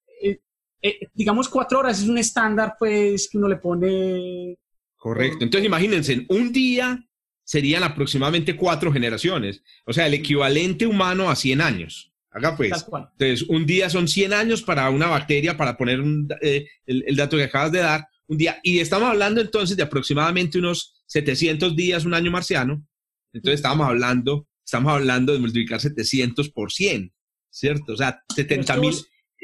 [0.80, 4.56] eh, digamos, cuatro horas es un estándar, pues, que uno le pone.
[4.96, 5.44] Correcto.
[5.44, 7.04] Entonces, imagínense, un día
[7.44, 9.62] serían aproximadamente cuatro generaciones.
[9.86, 12.12] O sea, el equivalente humano a 100 años.
[12.30, 12.72] Acá pues.
[13.18, 16.00] Entonces, un día son 100 años para una bacteria, para poner
[16.42, 18.60] eh, el, dato que acabas de dar, un día.
[18.62, 22.86] Y estamos hablando entonces de aproximadamente unos 700 días, un año marciano.
[23.32, 27.12] Entonces, estamos hablando, estamos hablando de multiplicar 700 por 100,
[27.50, 27.94] ¿cierto?
[27.94, 28.94] O sea, 70 mil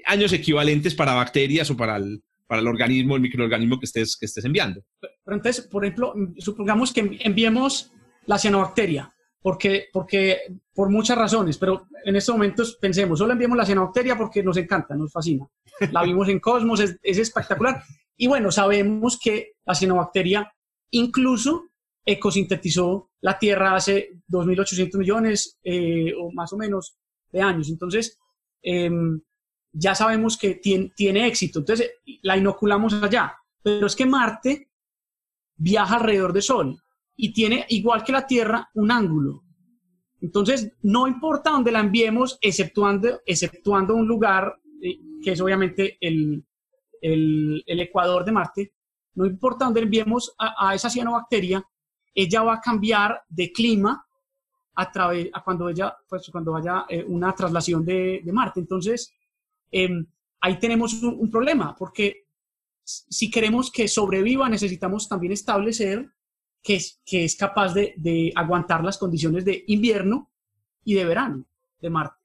[0.06, 4.26] años equivalentes para bacterias o para el, para el organismo, el microorganismo que estés, que
[4.26, 4.82] estés enviando.
[5.00, 7.92] Pero entonces, por ejemplo, supongamos que enviemos
[8.26, 10.38] la cianobacteria porque, porque
[10.72, 14.96] por muchas razones, pero en estos momentos pensemos, solo enviamos la cianobacteria porque nos encanta,
[14.96, 15.46] nos fascina.
[15.92, 17.82] La vimos en Cosmos, es, espectacular.
[18.16, 20.50] Y bueno, sabemos que la cianobacteria
[20.92, 21.64] incluso
[22.06, 26.96] ecosintetizó la Tierra hace 2.800 millones eh, o más o menos
[27.30, 27.68] de años.
[27.68, 28.18] Entonces,
[28.62, 29.20] em,
[29.74, 31.58] ya sabemos que tiene, tiene éxito.
[31.58, 31.90] Entonces,
[32.22, 33.36] la inoculamos allá.
[33.62, 34.70] Pero es que Marte
[35.56, 36.82] viaja alrededor del Sol
[37.16, 39.42] y tiene, igual que la Tierra, un ángulo.
[40.20, 46.44] Entonces, no importa dónde la enviemos, exceptuando, exceptuando un lugar eh, que es obviamente el,
[47.00, 48.72] el, ecuador de Marte,
[49.14, 51.62] no importa dónde enviemos a, a, esa cianobacteria,
[52.14, 54.06] ella va a cambiar de clima
[54.76, 58.60] a través, a cuando ella, pues cuando haya eh, una traslación de, de, Marte.
[58.60, 59.12] Entonces,
[59.82, 60.06] em,
[60.40, 62.26] ahí tenemos un, un problema, porque
[62.84, 66.10] si queremos que sobreviva, necesitamos también establecer
[66.62, 70.30] que es, que es capaz de, de, aguantar las condiciones de invierno
[70.84, 71.46] y de verano
[71.80, 72.24] de Marte.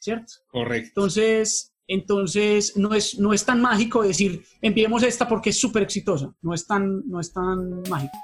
[0.00, 0.32] ¿cierto?
[0.48, 0.88] Correcto.
[0.88, 6.34] Entonces, entonces no, es, no es tan mágico decir, enviemos esta porque es súper exitosa.
[6.42, 8.16] No es, tan, no es tan mágico.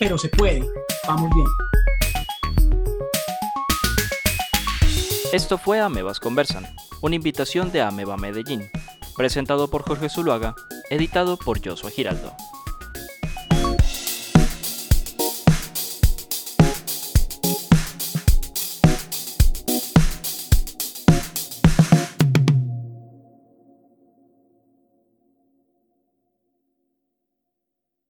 [0.00, 0.66] Pero se puede.
[1.06, 1.46] Vamos bien.
[5.32, 6.66] Esto fue Amebas Conversan,
[7.02, 8.68] una invitación de Ameba Medellín,
[9.16, 10.56] presentado por Jorge Zuluaga,
[10.90, 12.34] editado por Joshua Giraldo.